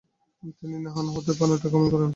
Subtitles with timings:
[0.53, 2.09] তিনি নাহান, হতে পানোটাতে গমন করেন।